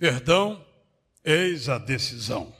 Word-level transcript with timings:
Perdão, 0.00 0.66
eis 1.22 1.68
a 1.68 1.76
decisão. 1.76 2.56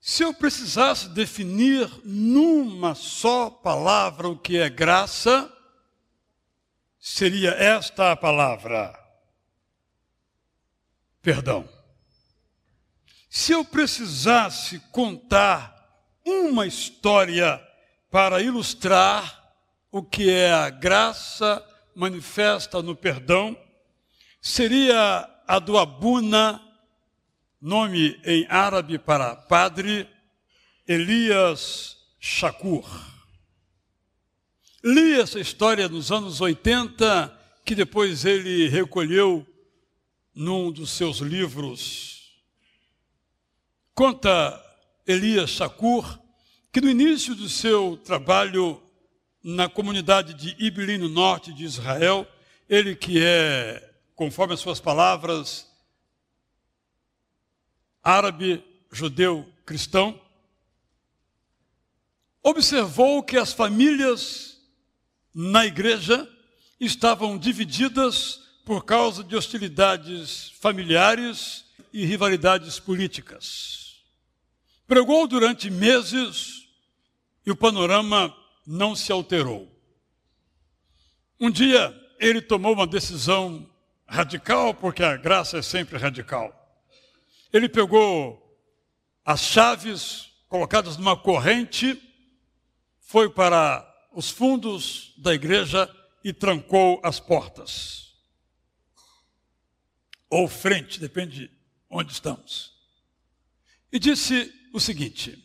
Se 0.00 0.22
eu 0.22 0.32
precisasse 0.32 1.08
definir 1.08 1.90
numa 2.04 2.94
só 2.94 3.50
palavra 3.50 4.28
o 4.28 4.38
que 4.38 4.58
é 4.58 4.70
graça, 4.70 5.52
seria 7.00 7.50
esta 7.50 8.12
a 8.12 8.16
palavra: 8.16 8.96
perdão. 11.20 11.68
Se 13.28 13.50
eu 13.50 13.64
precisasse 13.64 14.78
contar 14.92 16.14
uma 16.24 16.64
história 16.64 17.60
para 18.08 18.40
ilustrar 18.40 19.52
o 19.90 20.00
que 20.00 20.30
é 20.30 20.52
a 20.52 20.70
graça 20.70 21.60
manifesta 21.92 22.80
no 22.80 22.94
perdão, 22.94 23.58
seria 24.40 25.28
a 25.50 25.58
do 25.58 25.76
Abuna, 25.76 26.62
nome 27.60 28.20
em 28.24 28.46
árabe 28.48 29.00
para 29.00 29.34
padre, 29.34 30.08
Elias 30.86 31.96
Shakur. 32.20 32.88
Li 34.84 35.20
essa 35.20 35.40
história 35.40 35.88
nos 35.88 36.12
anos 36.12 36.40
80, 36.40 37.36
que 37.64 37.74
depois 37.74 38.24
ele 38.24 38.68
recolheu 38.68 39.44
num 40.32 40.70
dos 40.70 40.90
seus 40.90 41.16
livros. 41.16 42.30
Conta 43.92 44.56
Elias 45.04 45.50
Shakur 45.50 46.16
que 46.72 46.80
no 46.80 46.88
início 46.88 47.34
do 47.34 47.48
seu 47.48 47.96
trabalho 47.96 48.80
na 49.42 49.68
comunidade 49.68 50.32
de 50.32 50.54
Ibilin, 50.64 50.98
no 50.98 51.08
norte 51.08 51.52
de 51.52 51.64
Israel, 51.64 52.24
ele 52.68 52.94
que 52.94 53.20
é 53.20 53.89
conforme 54.20 54.52
as 54.52 54.60
suas 54.60 54.78
palavras, 54.78 55.66
árabe, 58.02 58.62
judeu, 58.92 59.50
cristão, 59.64 60.20
observou 62.42 63.22
que 63.22 63.38
as 63.38 63.54
famílias 63.54 64.60
na 65.34 65.64
igreja 65.64 66.28
estavam 66.78 67.38
divididas 67.38 68.42
por 68.62 68.84
causa 68.84 69.24
de 69.24 69.34
hostilidades 69.34 70.50
familiares 70.60 71.64
e 71.90 72.04
rivalidades 72.04 72.78
políticas. 72.78 74.02
Pregou 74.86 75.26
durante 75.26 75.70
meses 75.70 76.68
e 77.46 77.50
o 77.50 77.56
panorama 77.56 78.36
não 78.66 78.94
se 78.94 79.10
alterou. 79.10 79.66
Um 81.40 81.50
dia 81.50 81.98
ele 82.18 82.42
tomou 82.42 82.74
uma 82.74 82.86
decisão 82.86 83.66
radical, 84.10 84.74
porque 84.74 85.04
a 85.04 85.16
graça 85.16 85.58
é 85.58 85.62
sempre 85.62 85.96
radical. 85.96 86.52
Ele 87.52 87.68
pegou 87.68 88.58
as 89.24 89.40
chaves 89.40 90.32
colocadas 90.48 90.96
numa 90.96 91.16
corrente, 91.16 91.96
foi 92.98 93.30
para 93.30 93.86
os 94.12 94.28
fundos 94.28 95.14
da 95.16 95.32
igreja 95.32 95.88
e 96.24 96.32
trancou 96.32 97.00
as 97.04 97.20
portas. 97.20 98.16
Ou 100.28 100.48
frente, 100.48 100.98
depende 100.98 101.46
de 101.46 101.50
onde 101.88 102.12
estamos. 102.12 102.72
E 103.92 103.98
disse 103.98 104.52
o 104.72 104.80
seguinte: 104.80 105.38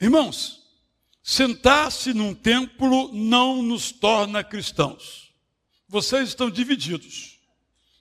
Irmãos, 0.00 0.60
sentar-se 1.22 2.12
num 2.12 2.34
templo 2.34 3.12
não 3.12 3.62
nos 3.62 3.92
torna 3.92 4.42
cristãos. 4.42 5.29
Vocês 5.90 6.28
estão 6.28 6.48
divididos. 6.48 7.40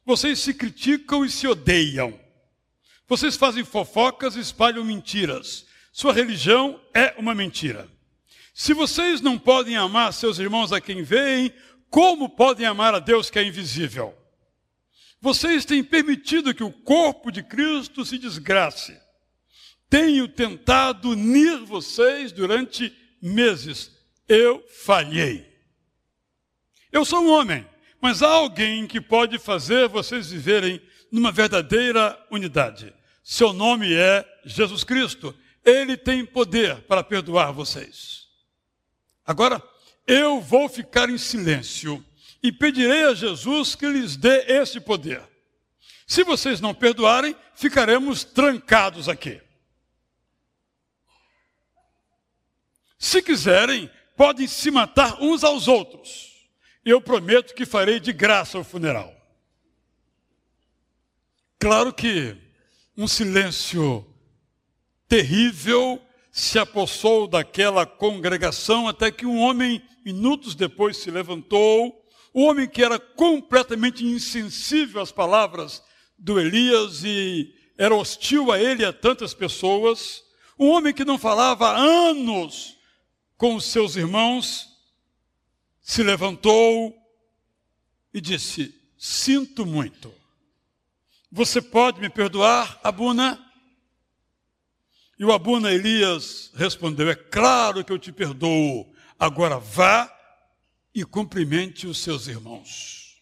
Vocês 0.05 0.37
se 0.37 0.53
criticam 0.53 1.25
e 1.25 1.29
se 1.29 1.47
odeiam. 1.47 2.19
Vocês 3.07 3.35
fazem 3.35 3.65
fofocas 3.65 4.35
e 4.35 4.39
espalham 4.39 4.85
mentiras. 4.85 5.65
Sua 5.91 6.13
religião 6.13 6.79
é 6.93 7.15
uma 7.17 7.33
mentira. 7.33 7.89
Se 8.53 8.75
vocês 8.75 9.21
não 9.21 9.39
podem 9.39 9.75
amar 9.75 10.13
seus 10.13 10.37
irmãos 10.37 10.71
a 10.71 10.79
quem 10.79 11.01
veem, 11.01 11.51
como 11.89 12.29
podem 12.29 12.67
amar 12.67 12.93
a 12.93 12.99
Deus 12.99 13.31
que 13.31 13.39
é 13.39 13.43
invisível? 13.43 14.15
Vocês 15.19 15.65
têm 15.65 15.83
permitido 15.83 16.53
que 16.53 16.63
o 16.63 16.71
corpo 16.71 17.31
de 17.31 17.41
Cristo 17.41 18.05
se 18.05 18.19
desgrace. 18.19 18.95
Tenho 19.89 20.27
tentado 20.27 21.09
unir 21.09 21.57
vocês 21.65 22.31
durante 22.31 22.95
meses. 23.19 23.91
Eu 24.27 24.63
falhei. 24.69 25.51
Eu 26.91 27.03
sou 27.03 27.21
um 27.23 27.31
homem. 27.31 27.67
Mas 28.01 28.23
há 28.23 28.29
alguém 28.29 28.87
que 28.87 29.01
pode 29.01 29.37
fazer 29.37 29.87
vocês 29.87 30.31
viverem 30.31 30.81
numa 31.11 31.31
verdadeira 31.31 32.17
unidade. 32.31 32.93
Seu 33.21 33.51
nome 33.51 33.93
é 33.93 34.25
Jesus 34.45 34.83
Cristo. 34.83 35.35
Ele 35.65 35.97
tem 35.97 36.25
poder 36.25 36.81
para 36.83 37.03
perdoar 37.03 37.51
vocês. 37.51 38.27
Agora, 39.25 39.61
eu 40.07 40.39
vou 40.39 40.69
ficar 40.69 41.09
em 41.09 41.17
silêncio 41.17 42.03
e 42.41 42.51
pedirei 42.51 43.03
a 43.03 43.13
Jesus 43.13 43.75
que 43.75 43.85
lhes 43.85 44.15
dê 44.15 44.45
esse 44.47 44.79
poder. 44.79 45.21
Se 46.07 46.23
vocês 46.23 46.61
não 46.61 46.73
perdoarem, 46.73 47.35
ficaremos 47.53 48.23
trancados 48.23 49.09
aqui. 49.09 49.41
Se 52.97 53.21
quiserem, 53.21 53.89
podem 54.15 54.47
se 54.47 54.71
matar 54.71 55.21
uns 55.21 55.43
aos 55.43 55.67
outros 55.67 56.28
eu 56.83 57.01
prometo 57.01 57.53
que 57.53 57.65
farei 57.65 57.99
de 57.99 58.13
graça 58.13 58.57
o 58.57 58.63
funeral. 58.63 59.13
Claro 61.59 61.93
que 61.93 62.37
um 62.95 63.07
silêncio 63.07 64.05
terrível 65.07 66.01
se 66.31 66.57
apossou 66.57 67.27
daquela 67.27 67.85
congregação 67.85 68.87
até 68.87 69.11
que 69.11 69.25
um 69.25 69.39
homem, 69.39 69.81
minutos 70.05 70.55
depois, 70.55 70.97
se 70.97 71.11
levantou. 71.11 72.01
O 72.33 72.43
homem 72.43 72.67
que 72.67 72.83
era 72.83 72.97
completamente 72.99 74.05
insensível 74.05 75.01
às 75.01 75.11
palavras 75.11 75.83
do 76.17 76.39
Elias 76.39 77.03
e 77.03 77.53
era 77.77 77.95
hostil 77.95 78.51
a 78.51 78.59
ele 78.59 78.83
e 78.83 78.85
a 78.85 78.93
tantas 78.93 79.33
pessoas. 79.33 80.23
Um 80.57 80.69
homem 80.69 80.93
que 80.93 81.03
não 81.03 81.17
falava 81.17 81.69
há 81.69 81.77
anos 81.77 82.77
com 83.37 83.55
os 83.55 83.65
seus 83.65 83.95
irmãos 83.95 84.68
se 85.89 86.03
levantou 86.03 86.95
e 88.13 88.21
disse: 88.21 88.79
Sinto 88.95 89.65
muito. 89.65 90.13
Você 91.31 91.59
pode 91.59 91.99
me 91.99 92.11
perdoar, 92.11 92.79
Abuna? 92.83 93.43
E 95.17 95.25
o 95.25 95.31
Abuna 95.31 95.73
Elias 95.73 96.51
respondeu: 96.53 97.09
É 97.09 97.15
claro 97.15 97.83
que 97.83 97.91
eu 97.91 97.97
te 97.97 98.11
perdoo. 98.11 98.93
Agora 99.17 99.57
vá 99.57 100.15
e 100.93 101.03
cumprimente 101.03 101.87
os 101.87 101.97
seus 101.97 102.27
irmãos. 102.27 103.19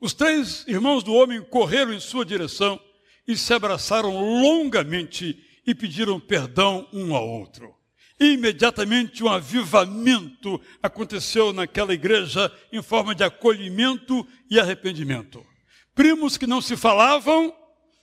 Os 0.00 0.12
três 0.12 0.66
irmãos 0.66 1.04
do 1.04 1.14
homem 1.14 1.40
correram 1.40 1.92
em 1.92 2.00
sua 2.00 2.26
direção 2.26 2.80
e 3.28 3.36
se 3.36 3.54
abraçaram 3.54 4.42
longamente 4.42 5.40
e 5.64 5.72
pediram 5.72 6.18
perdão 6.18 6.88
um 6.92 7.14
ao 7.14 7.28
outro. 7.28 7.76
Imediatamente 8.18 9.22
um 9.22 9.28
avivamento 9.28 10.60
aconteceu 10.82 11.52
naquela 11.52 11.92
igreja 11.92 12.50
em 12.72 12.82
forma 12.82 13.14
de 13.14 13.22
acolhimento 13.22 14.26
e 14.50 14.58
arrependimento. 14.58 15.44
Primos 15.94 16.38
que 16.38 16.46
não 16.46 16.62
se 16.62 16.76
falavam, 16.76 17.54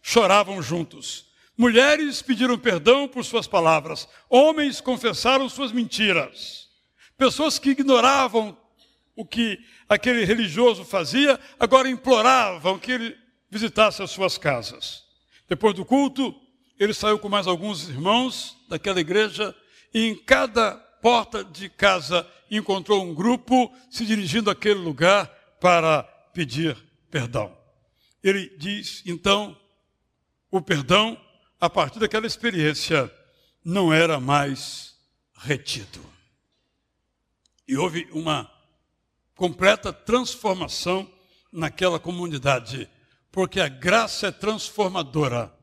choravam 0.02 0.62
juntos. 0.62 1.32
Mulheres 1.58 2.22
pediram 2.22 2.58
perdão 2.58 3.08
por 3.08 3.26
suas 3.26 3.48
palavras. 3.48 4.08
Homens 4.30 4.82
confessaram 4.82 5.50
suas 5.50 5.72
mentiras. 5.72 6.68
Pessoas 7.18 7.58
que 7.58 7.72
ignoravam 7.72 8.58
o 9.16 9.26
que 9.26 9.60
aquele 9.88 10.26
religioso 10.26 10.84
fazia, 10.84 11.40
agora 11.60 11.90
imploravam 11.90 12.80
que 12.80 12.92
ele 12.92 13.18
visitasse 13.50 14.02
as 14.02 14.10
suas 14.10 14.38
casas. 14.38 15.04
Depois 15.48 15.76
do 15.76 15.86
culto, 15.86 16.36
ele 16.80 16.94
saiu 16.94 17.20
com 17.20 17.30
mais 17.30 17.46
alguns 17.46 17.88
irmãos 17.88 18.58
daquela 18.68 19.00
igreja 19.00 19.56
em 19.94 20.16
cada 20.16 20.75
porta 21.01 21.44
de 21.44 21.69
casa 21.69 22.28
encontrou 22.50 23.04
um 23.04 23.13
grupo 23.13 23.72
se 23.90 24.06
dirigindo 24.06 24.50
àquele 24.50 24.80
lugar 24.80 25.28
para 25.60 26.04
pedir 26.34 26.78
perdão. 27.12 27.56
Ele 28.24 28.56
diz, 28.57 29.04
então, 29.06 29.60
o 30.50 30.62
perdão, 30.62 31.19
a 31.60 31.69
partir 31.69 32.00
daquela 32.00 32.25
experiência, 32.25 33.13
não 33.63 33.94
era 33.94 34.19
mais 34.19 34.95
retido. 35.36 36.04
E 37.68 37.75
houve 37.78 38.07
uma 38.12 38.50
completa 39.36 39.92
transformação 39.92 41.10
naquela 41.51 42.00
comunidade, 42.00 42.89
porque 43.31 43.60
a 43.60 43.68
graça 43.68 44.28
é 44.28 44.31
transformadora. 44.31 45.54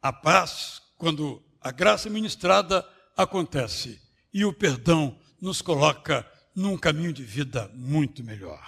A 0.00 0.12
paz, 0.12 0.82
quando 0.96 1.42
a 1.66 1.72
graça 1.72 2.08
ministrada 2.08 2.88
acontece 3.16 4.00
e 4.32 4.44
o 4.44 4.52
perdão 4.52 5.18
nos 5.40 5.60
coloca 5.60 6.24
num 6.54 6.78
caminho 6.78 7.12
de 7.12 7.24
vida 7.24 7.68
muito 7.74 8.22
melhor. 8.22 8.64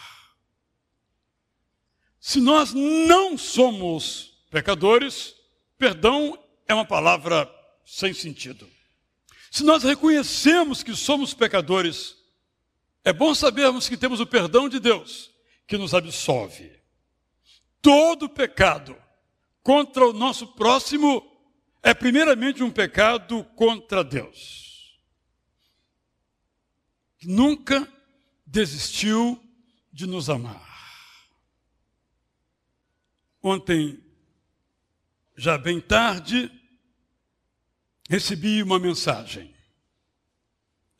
Se 2.18 2.40
nós 2.40 2.74
não 2.74 3.38
somos 3.38 4.42
pecadores, 4.50 5.32
perdão 5.78 6.36
é 6.66 6.74
uma 6.74 6.84
palavra 6.84 7.48
sem 7.86 8.12
sentido. 8.12 8.68
Se 9.48 9.62
nós 9.62 9.84
reconhecemos 9.84 10.82
que 10.82 10.96
somos 10.96 11.32
pecadores, 11.32 12.16
é 13.04 13.12
bom 13.12 13.32
sabermos 13.32 13.88
que 13.88 13.96
temos 13.96 14.18
o 14.18 14.26
perdão 14.26 14.68
de 14.68 14.80
Deus, 14.80 15.30
que 15.68 15.78
nos 15.78 15.94
absolve. 15.94 16.72
Todo 17.80 18.28
pecado 18.28 18.96
contra 19.62 20.04
o 20.04 20.12
nosso 20.12 20.48
próximo 20.48 21.37
é 21.82 21.94
primeiramente 21.94 22.62
um 22.62 22.70
pecado 22.70 23.44
contra 23.56 24.02
Deus. 24.04 24.98
Nunca 27.22 27.86
desistiu 28.46 29.42
de 29.92 30.06
nos 30.06 30.30
amar. 30.30 30.66
Ontem, 33.42 34.02
já 35.36 35.56
bem 35.56 35.80
tarde, 35.80 36.50
recebi 38.08 38.62
uma 38.62 38.78
mensagem. 38.78 39.54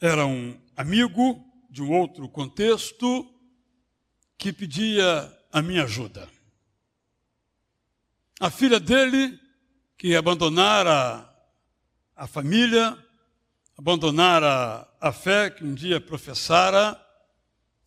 Era 0.00 0.24
um 0.26 0.60
amigo 0.76 1.44
de 1.69 1.82
um 1.82 1.92
outro 1.92 2.28
contexto 2.28 3.34
que 4.36 4.52
pedia 4.52 5.36
a 5.52 5.60
minha 5.60 5.84
ajuda. 5.84 6.28
A 8.38 8.50
filha 8.50 8.78
dele, 8.78 9.38
que 9.98 10.14
abandonara 10.14 11.28
a 12.14 12.26
família, 12.28 12.96
abandonara 13.76 14.88
a 15.00 15.12
fé 15.12 15.50
que 15.50 15.64
um 15.64 15.74
dia 15.74 16.00
professara, 16.00 16.96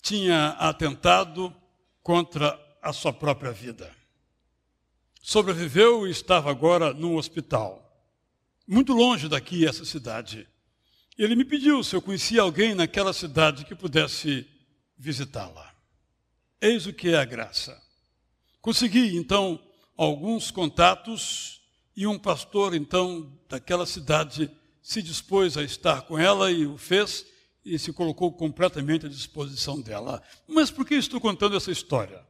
tinha 0.02 0.50
atentado 0.60 1.56
contra 2.04 2.60
a 2.82 2.92
sua 2.92 3.14
própria 3.14 3.54
vida. 3.54 3.96
Sobreviveu 5.22 6.06
e 6.06 6.12
estava 6.12 6.52
agora 6.52 6.94
no 6.94 7.16
hospital. 7.16 7.80
Muito 8.68 8.92
longe 8.92 9.30
daqui, 9.30 9.66
essa 9.66 9.86
cidade. 9.86 10.46
Ele 11.18 11.36
me 11.36 11.46
pediu 11.46 11.82
se 11.82 11.96
eu 11.96 12.02
conhecia 12.02 12.42
alguém 12.42 12.76
naquela 12.76 13.14
cidade 13.14 13.64
que 13.64 13.76
pudesse 13.76 14.46
visitá-la. 14.98 15.74
Eis 16.60 16.86
o 16.86 16.94
que 16.94 17.10
é 17.10 17.18
a 17.18 17.26
graça. 17.26 17.82
Consegui, 18.60 19.16
então, 19.16 19.62
alguns 19.96 20.52
contatos 20.52 21.61
e 21.96 22.08
um 22.08 22.18
pastor, 22.18 22.74
então, 22.74 23.32
daquela 23.50 23.86
cidade 23.86 24.50
se 24.82 25.02
dispôs 25.02 25.58
a 25.58 25.64
estar 25.64 26.04
com 26.04 26.18
ela 26.18 26.52
e 26.52 26.66
o 26.66 26.78
fez 26.78 27.26
e 27.64 27.78
se 27.78 27.94
colocou 27.94 28.32
completamente 28.32 29.06
à 29.06 29.10
disposição 29.10 29.80
dela. 29.80 30.22
Mas 30.48 30.72
por 30.72 30.86
que 30.86 30.96
estou 30.96 31.22
contando 31.22 31.56
essa 31.56 31.72
história? 31.72 32.26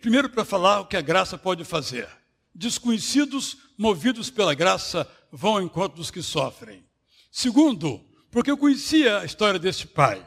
Primeiro, 0.00 0.28
para 0.28 0.44
falar 0.44 0.80
o 0.80 0.86
que 0.86 0.96
a 0.96 1.00
graça 1.00 1.36
pode 1.36 1.64
fazer. 1.64 2.08
Desconhecidos, 2.54 3.56
movidos 3.76 4.30
pela 4.30 4.54
graça, 4.54 5.08
vão 5.32 5.54
ao 5.54 5.62
encontro 5.62 5.96
dos 5.96 6.10
que 6.10 6.22
sofrem. 6.22 6.84
Segundo, 7.30 8.00
porque 8.30 8.50
eu 8.50 8.56
conhecia 8.56 9.18
a 9.18 9.24
história 9.24 9.58
desse 9.58 9.86
pai. 9.86 10.24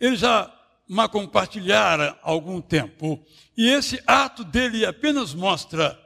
Ele 0.00 0.16
já 0.16 0.52
me 0.88 1.08
compartilhara 1.08 2.18
há 2.22 2.30
algum 2.30 2.60
tempo. 2.60 3.24
E 3.56 3.68
esse 3.68 4.02
ato 4.06 4.42
dele 4.42 4.84
apenas 4.84 5.32
mostra 5.32 5.98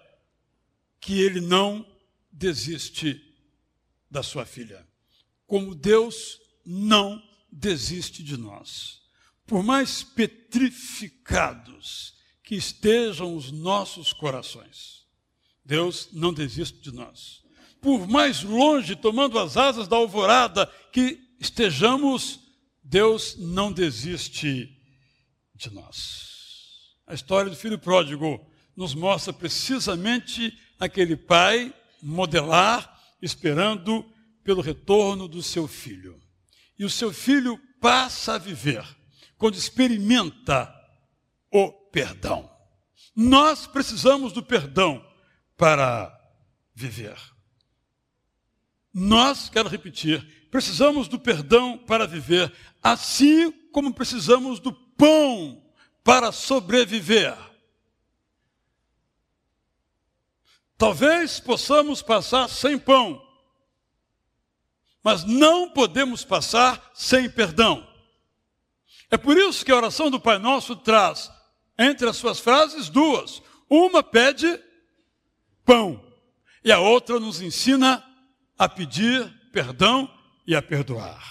que 1.01 1.21
ele 1.21 1.41
não 1.41 1.87
desiste 2.35 3.21
da 4.11 4.23
sua 4.23 4.45
filha. 4.45 4.87
Como 5.47 5.75
Deus 5.75 6.39
não 6.65 7.23
desiste 7.51 8.23
de 8.23 8.37
nós. 8.37 9.01
Por 9.47 9.63
mais 9.63 10.03
petrificados 10.03 12.15
que 12.43 12.55
estejam 12.55 13.37
os 13.37 13.53
nossos 13.53 14.13
corações, 14.13 15.05
Deus 15.65 16.09
não 16.13 16.33
desiste 16.33 16.81
de 16.81 16.93
nós. 16.93 17.43
Por 17.81 18.09
mais 18.09 18.43
longe, 18.43 18.97
tomando 18.97 19.39
as 19.39 19.57
asas 19.57 19.87
da 19.87 19.97
alvorada 19.97 20.67
que 20.93 21.21
estejamos, 21.39 22.41
Deus 22.83 23.37
não 23.39 23.73
desiste 23.73 24.77
de 25.55 25.73
nós. 25.73 26.33
A 27.07 27.15
história 27.15 27.51
do 27.51 27.57
filho 27.57 27.79
pródigo 27.79 28.45
nos 28.75 28.95
mostra 28.95 29.33
precisamente 29.33 30.59
aquele 30.79 31.17
pai 31.17 31.73
modelar, 32.05 33.01
esperando 33.23 34.05
pelo 34.45 34.61
retorno 34.61 35.27
do 35.27 35.43
seu 35.43 35.67
filho. 35.67 36.21
E 36.79 36.85
o 36.85 36.91
seu 36.91 37.13
filho 37.13 37.59
passa 37.81 38.35
a 38.35 38.39
viver 38.39 38.85
quando 39.39 39.55
experimenta 39.55 40.73
o 41.51 41.73
perdão. 41.91 42.51
Nós 43.17 43.67
precisamos 43.67 44.33
do 44.33 44.43
perdão 44.43 45.05
para 45.57 46.13
viver. 46.75 47.17
Nós, 48.93 49.49
quero 49.49 49.69
repetir, 49.69 50.49
precisamos 50.51 51.09
do 51.09 51.19
perdão 51.19 51.79
para 51.79 52.07
viver, 52.07 52.53
assim 52.83 53.51
como 53.73 53.95
precisamos 53.95 54.61
do 54.61 54.73
pão 54.73 55.65
para 56.03 56.31
sobreviver. 56.31 57.37
Talvez 60.85 61.41
possamos 61.41 62.03
passar 62.03 62.47
sem 62.47 62.79
pão, 62.79 63.27
mas 65.03 65.25
não 65.25 65.71
podemos 65.71 66.27
passar 66.27 66.91
sem 66.93 67.31
perdão. 67.31 67.89
É 69.11 69.17
por 69.17 69.35
isso 69.35 69.65
que 69.65 69.73
a 69.73 69.77
oração 69.77 70.11
do 70.11 70.21
Pai 70.21 70.39
Nosso 70.39 70.77
traz, 70.77 71.33
entre 71.79 72.07
as 72.07 72.19
suas 72.19 72.39
frases, 72.39 72.91
duas. 72.91 73.43
Uma 73.67 74.03
pede 74.03 74.61
pão, 75.65 76.05
e 76.63 76.71
a 76.71 76.79
outra 76.79 77.19
nos 77.19 77.41
ensina 77.41 78.05
a 78.59 78.69
pedir 78.69 79.27
perdão 79.55 80.07
e 80.47 80.55
a 80.55 80.61
perdoar. 80.61 81.25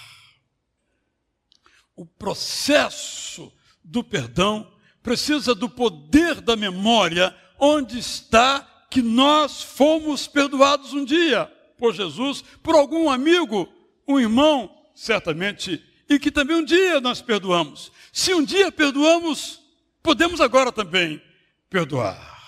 O 1.94 2.04
processo 2.04 3.52
do 3.84 4.02
perdão 4.02 4.68
precisa 5.00 5.54
do 5.54 5.68
poder 5.68 6.40
da 6.40 6.56
memória, 6.56 7.32
onde 7.56 8.00
está 8.00 8.73
que 8.94 9.02
nós 9.02 9.60
fomos 9.60 10.28
perdoados 10.28 10.92
um 10.92 11.04
dia 11.04 11.46
por 11.76 11.92
Jesus, 11.92 12.44
por 12.62 12.76
algum 12.76 13.10
amigo, 13.10 13.68
um 14.06 14.20
irmão, 14.20 14.72
certamente, 14.94 15.84
e 16.08 16.16
que 16.16 16.30
também 16.30 16.58
um 16.58 16.64
dia 16.64 17.00
nós 17.00 17.20
perdoamos. 17.20 17.90
Se 18.12 18.32
um 18.32 18.44
dia 18.44 18.70
perdoamos, 18.70 19.60
podemos 20.00 20.40
agora 20.40 20.70
também 20.70 21.20
perdoar. 21.68 22.40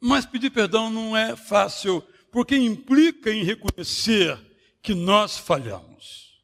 Mas 0.00 0.26
pedir 0.26 0.50
perdão 0.50 0.90
não 0.90 1.16
é 1.16 1.36
fácil, 1.36 2.02
porque 2.32 2.56
implica 2.56 3.30
em 3.30 3.44
reconhecer 3.44 4.36
que 4.82 4.96
nós 4.96 5.38
falhamos. 5.38 6.42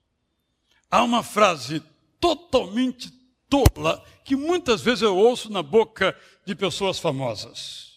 Há 0.89 1.03
uma 1.03 1.25
frase 1.25 1.83
totalmente 2.21 3.13
tola 3.49 4.01
que 4.25 4.37
muitas 4.37 4.81
vezes 4.81 5.03
eu 5.03 5.17
ouço 5.17 5.51
na 5.51 5.61
boca 5.61 6.17
de 6.47 6.55
pessoas 6.55 7.01
famosas. 7.01 7.94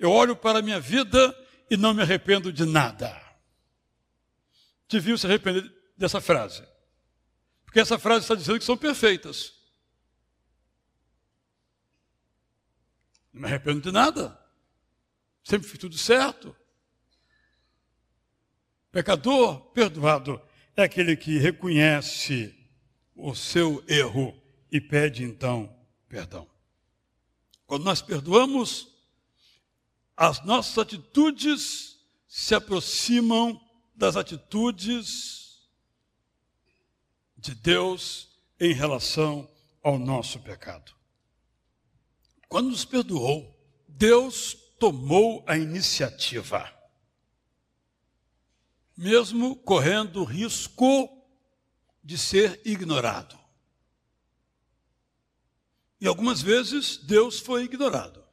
Eu 0.00 0.10
olho 0.10 0.34
para 0.34 0.60
a 0.60 0.62
minha 0.62 0.80
vida 0.80 1.36
e 1.70 1.76
não 1.76 1.92
me 1.92 2.00
arrependo 2.00 2.50
de 2.50 2.64
nada. 2.64 3.14
Deviam 4.88 5.16
se 5.16 5.26
arrepender 5.26 5.70
dessa 5.94 6.22
frase. 6.22 6.66
Porque 7.66 7.78
essa 7.78 7.98
frase 7.98 8.24
está 8.24 8.34
dizendo 8.34 8.58
que 8.58 8.64
são 8.64 8.78
perfeitas. 8.78 9.52
Não 13.30 13.42
me 13.42 13.46
arrependo 13.46 13.82
de 13.82 13.92
nada. 13.92 14.36
Sempre 15.44 15.68
fiz 15.68 15.78
tudo 15.78 15.98
certo. 15.98 16.56
Pecador 18.90 19.60
perdoado 19.72 20.40
é 20.74 20.82
aquele 20.82 21.14
que 21.14 21.36
reconhece 21.36 22.56
o 23.14 23.34
seu 23.34 23.84
erro 23.86 24.34
e 24.72 24.80
pede 24.80 25.24
então 25.24 25.78
perdão. 26.08 26.48
Quando 27.66 27.84
nós 27.84 28.00
perdoamos, 28.00 28.89
as 30.20 30.44
nossas 30.44 30.76
atitudes 30.76 31.98
se 32.28 32.54
aproximam 32.54 33.58
das 33.94 34.16
atitudes 34.16 35.66
de 37.38 37.54
Deus 37.54 38.28
em 38.60 38.74
relação 38.74 39.50
ao 39.82 39.98
nosso 39.98 40.38
pecado. 40.40 40.94
Quando 42.50 42.68
nos 42.68 42.84
perdoou, 42.84 43.58
Deus 43.88 44.52
tomou 44.78 45.42
a 45.46 45.56
iniciativa, 45.56 46.70
mesmo 48.94 49.56
correndo 49.56 50.20
o 50.20 50.24
risco 50.24 51.08
de 52.04 52.18
ser 52.18 52.60
ignorado. 52.62 53.40
E 55.98 56.06
algumas 56.06 56.42
vezes 56.42 56.98
Deus 56.98 57.40
foi 57.40 57.64
ignorado. 57.64 58.29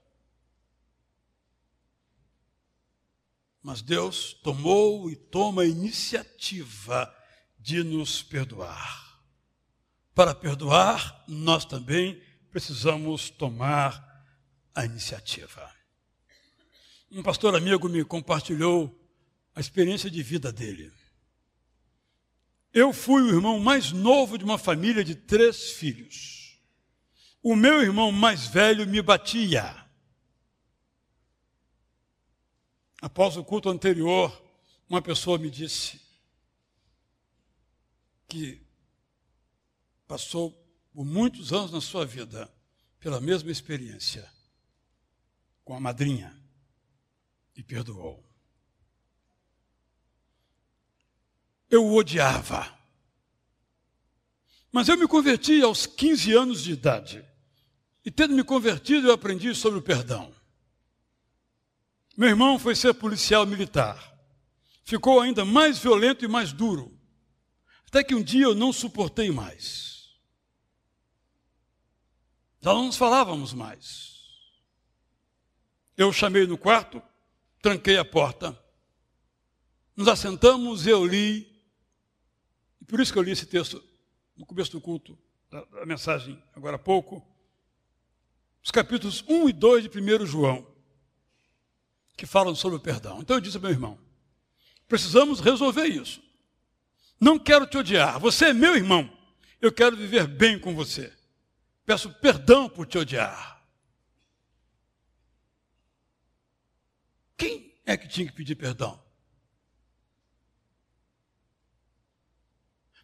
Mas 3.67 3.81
Deus 3.81 4.31
tomou 4.41 5.11
e 5.11 5.15
toma 5.17 5.63
a 5.63 5.65
iniciativa 5.65 7.13
de 7.59 7.83
nos 7.83 8.23
perdoar. 8.23 9.19
Para 10.15 10.33
perdoar, 10.33 11.21
nós 11.27 11.65
também 11.65 12.17
precisamos 12.49 13.29
tomar 13.29 14.23
a 14.73 14.85
iniciativa. 14.85 15.69
Um 17.11 17.21
pastor 17.21 17.57
amigo 17.57 17.89
me 17.89 18.05
compartilhou 18.05 18.97
a 19.53 19.59
experiência 19.59 20.09
de 20.09 20.23
vida 20.23 20.49
dele. 20.49 20.89
Eu 22.73 22.93
fui 22.93 23.21
o 23.21 23.35
irmão 23.35 23.59
mais 23.59 23.91
novo 23.91 24.37
de 24.37 24.45
uma 24.45 24.57
família 24.57 25.03
de 25.03 25.13
três 25.13 25.71
filhos. 25.73 26.57
O 27.43 27.53
meu 27.53 27.81
irmão 27.81 28.13
mais 28.13 28.47
velho 28.47 28.87
me 28.87 29.01
batia. 29.01 29.86
Após 33.01 33.37
o 33.37 33.43
culto 33.43 33.69
anterior, 33.69 34.43
uma 34.89 35.01
pessoa 35.01 35.37
me 35.37 35.49
disse 35.49 36.01
que 38.27 38.61
passou 40.07 40.51
por 40.93 41.05
muitos 41.05 41.53
anos 41.53 41.71
na 41.71 41.81
sua 41.81 42.05
vida 42.05 42.51
pela 42.99 43.21
mesma 43.21 43.51
experiência 43.51 44.27
com 45.63 45.75
a 45.75 45.79
madrinha 45.79 46.35
e 47.55 47.61
perdoou. 47.61 48.23
Eu 51.69 51.85
o 51.85 51.95
odiava. 51.95 52.75
Mas 54.71 54.87
eu 54.87 54.97
me 54.97 55.07
converti 55.07 55.61
aos 55.61 55.85
15 55.85 56.33
anos 56.33 56.63
de 56.63 56.71
idade. 56.71 57.25
E 58.05 58.09
tendo 58.09 58.33
me 58.33 58.43
convertido, 58.43 59.07
eu 59.07 59.13
aprendi 59.13 59.53
sobre 59.53 59.79
o 59.79 59.81
perdão. 59.81 60.33
Meu 62.17 62.29
irmão 62.29 62.57
foi 62.57 62.75
ser 62.75 62.95
policial 62.95 63.45
militar. 63.45 64.11
Ficou 64.83 65.21
ainda 65.21 65.45
mais 65.45 65.77
violento 65.77 66.25
e 66.25 66.27
mais 66.27 66.51
duro. 66.51 66.99
Até 67.85 68.03
que 68.03 68.15
um 68.15 68.23
dia 68.23 68.45
eu 68.45 68.55
não 68.55 68.73
suportei 68.73 69.29
mais. 69.29 70.17
Já 72.59 72.73
não 72.73 72.87
nos 72.87 72.97
falávamos 72.97 73.53
mais. 73.53 74.17
Eu 75.95 76.11
chamei 76.11 76.47
no 76.47 76.57
quarto, 76.57 76.99
tranquei 77.61 77.99
a 77.99 78.05
porta. 78.05 78.57
Nos 79.95 80.07
assentamos 80.07 80.87
e 80.87 80.89
eu 80.89 81.05
li. 81.05 81.47
E 82.81 82.85
por 82.85 82.99
isso 82.99 83.13
que 83.13 83.19
eu 83.19 83.23
li 83.23 83.31
esse 83.31 83.45
texto 83.45 83.83
no 84.35 84.45
começo 84.45 84.71
do 84.71 84.81
culto, 84.81 85.15
da, 85.51 85.63
da 85.65 85.85
mensagem 85.85 86.41
agora 86.55 86.77
há 86.77 86.79
pouco. 86.79 87.23
Os 88.63 88.71
capítulos 88.71 89.23
1 89.27 89.49
e 89.49 89.53
2 89.53 89.87
de 89.87 89.99
1 89.99 90.25
João 90.25 90.76
que 92.17 92.25
falam 92.25 92.55
sobre 92.55 92.77
o 92.77 92.81
perdão. 92.81 93.19
Então 93.21 93.37
eu 93.37 93.39
disse 93.39 93.55
ao 93.55 93.61
meu 93.61 93.71
irmão: 93.71 93.97
precisamos 94.87 95.39
resolver 95.39 95.85
isso. 95.85 96.21
Não 97.19 97.37
quero 97.37 97.67
te 97.67 97.77
odiar, 97.77 98.19
você 98.19 98.47
é 98.47 98.53
meu 98.53 98.75
irmão. 98.75 99.15
Eu 99.61 99.71
quero 99.71 99.95
viver 99.95 100.27
bem 100.27 100.59
com 100.59 100.75
você. 100.75 101.13
Peço 101.85 102.09
perdão 102.15 102.67
por 102.67 102.85
te 102.85 102.97
odiar. 102.97 103.63
Quem 107.37 107.73
é 107.85 107.95
que 107.95 108.07
tinha 108.07 108.27
que 108.27 108.33
pedir 108.33 108.55
perdão? 108.55 109.01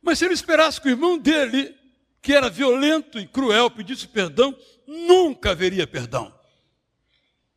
Mas 0.01 0.19
se 0.19 0.25
ele 0.25 0.33
esperasse 0.33 0.81
que 0.81 0.89
o 0.89 0.91
irmão 0.91 1.17
dele, 1.17 1.75
que 2.21 2.33
era 2.33 2.49
violento 2.49 3.17
e 3.17 3.27
cruel, 3.27 3.71
pedisse 3.71 4.07
perdão, 4.07 4.57
nunca 4.85 5.51
haveria 5.51 5.87
perdão. 5.87 6.37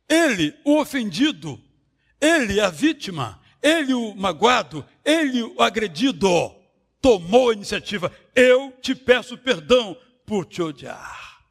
Ele, 0.07 0.57
o 0.63 0.79
ofendido, 0.79 1.61
ele, 2.19 2.59
a 2.59 2.69
vítima, 2.69 3.41
ele, 3.61 3.93
o 3.93 4.15
magoado, 4.15 4.85
ele, 5.03 5.43
o 5.43 5.61
agredido, 5.61 6.55
tomou 7.01 7.49
a 7.49 7.53
iniciativa. 7.53 8.11
Eu 8.33 8.71
te 8.81 8.95
peço 8.95 9.37
perdão 9.37 9.97
por 10.25 10.45
te 10.45 10.61
odiar. 10.61 11.45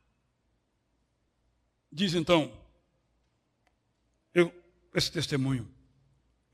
Diz 1.90 2.14
então, 2.14 2.52
eu, 4.34 4.52
esse 4.94 5.10
testemunho, 5.10 5.68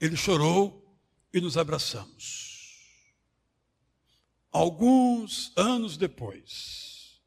ele 0.01 0.17
chorou 0.17 0.97
e 1.33 1.41
nos 1.41 1.57
abraçamos. 1.57 2.53
Alguns 4.53 5.53
anos 5.57 5.97
depois, 5.97 7.21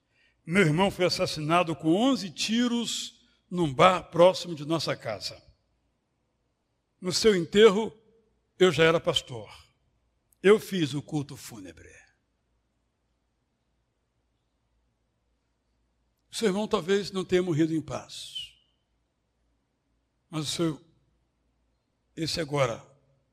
meu 0.45 0.61
irmão 0.61 0.91
foi 0.91 1.05
assassinado 1.05 1.75
com 1.75 1.93
11 1.95 2.29
tiros 2.29 3.14
num 3.55 3.73
bar 3.73 4.03
próximo 4.11 4.53
de 4.53 4.65
nossa 4.65 4.95
casa. 4.95 5.41
No 6.99 7.13
seu 7.13 7.35
enterro, 7.35 7.95
eu 8.59 8.71
já 8.71 8.83
era 8.83 8.99
pastor. 8.99 9.49
Eu 10.43 10.59
fiz 10.59 10.93
o 10.93 11.01
culto 11.01 11.37
fúnebre. 11.37 11.89
O 16.29 16.35
seu 16.35 16.49
irmão 16.49 16.67
talvez 16.67 17.11
não 17.11 17.23
tenha 17.23 17.41
morrido 17.41 17.73
em 17.73 17.81
paz. 17.81 18.53
Mas 20.29 20.49
o 20.49 20.51
seu, 20.51 20.85
esse 22.13 22.41
agora, 22.41 22.85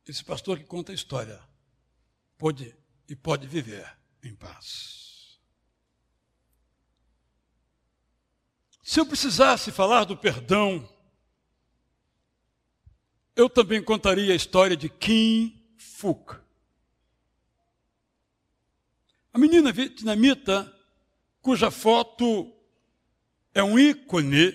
esse 0.06 0.22
pastor 0.22 0.56
que 0.56 0.64
conta 0.64 0.92
a 0.92 0.94
história, 0.94 1.42
pode 2.38 2.76
e 3.08 3.16
pode 3.16 3.48
viver 3.48 3.98
em 4.22 4.36
paz. 4.36 5.11
Se 8.92 9.00
eu 9.00 9.06
precisasse 9.06 9.70
falar 9.72 10.04
do 10.04 10.14
perdão, 10.14 10.86
eu 13.34 13.48
também 13.48 13.82
contaria 13.82 14.34
a 14.34 14.36
história 14.36 14.76
de 14.76 14.90
Kim 14.90 15.58
Fook. 15.78 16.36
A 19.32 19.38
menina 19.38 19.72
vietnamita, 19.72 20.70
cuja 21.40 21.70
foto 21.70 22.52
é 23.54 23.62
um 23.64 23.78
ícone 23.78 24.54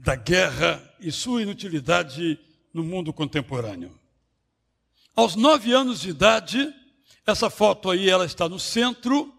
da 0.00 0.16
guerra 0.16 0.92
e 0.98 1.12
sua 1.12 1.40
inutilidade 1.40 2.40
no 2.74 2.82
mundo 2.82 3.12
contemporâneo. 3.12 3.96
Aos 5.14 5.36
nove 5.36 5.72
anos 5.72 6.00
de 6.00 6.10
idade, 6.10 6.74
essa 7.24 7.48
foto 7.48 7.88
aí 7.88 8.10
ela 8.10 8.26
está 8.26 8.48
no 8.48 8.58
centro, 8.58 9.32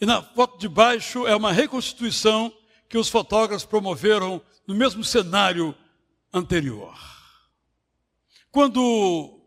e 0.00 0.06
na 0.06 0.22
foto 0.22 0.56
de 0.56 0.66
baixo 0.66 1.26
é 1.26 1.36
uma 1.36 1.52
reconstituição 1.52 2.50
que 2.88 2.98
os 2.98 3.08
fotógrafos 3.08 3.64
promoveram 3.64 4.42
no 4.66 4.74
mesmo 4.74 5.02
cenário 5.04 5.74
anterior. 6.32 6.98
Quando 8.50 9.40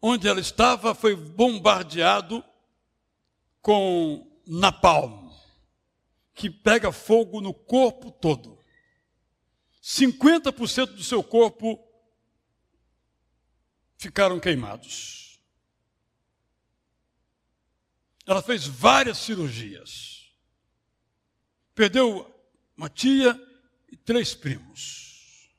onde 0.00 0.28
ela 0.28 0.40
estava 0.40 0.94
foi 0.94 1.16
bombardeado 1.16 2.44
com 3.60 4.40
napalm, 4.46 5.30
que 6.34 6.50
pega 6.50 6.92
fogo 6.92 7.40
no 7.40 7.52
corpo 7.52 8.10
todo. 8.10 8.58
50% 9.82 10.94
do 10.94 11.02
seu 11.02 11.22
corpo 11.24 11.82
ficaram 13.96 14.38
queimados. 14.38 15.40
Ela 18.26 18.42
fez 18.42 18.66
várias 18.66 19.18
cirurgias. 19.18 20.30
Perdeu 21.74 22.35
uma 22.76 22.88
tia 22.88 23.40
e 23.90 23.96
três 23.96 24.34
primos. 24.34 25.50